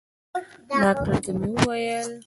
[0.81, 2.09] ډاکتر ته مې وويل.